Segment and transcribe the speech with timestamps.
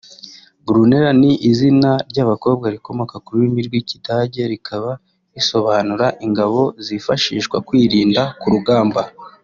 [0.65, 4.91] Brunella ni izina ry’abakobwa rikomoka ku rurimi rw’Ikidage rikaba
[5.35, 9.01] risobanura “Ingabo zifashiswa kwirinda ku rugamba”